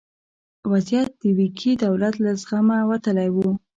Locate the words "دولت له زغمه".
1.85-2.77